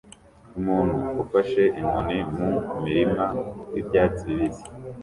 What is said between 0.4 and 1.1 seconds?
Umuntu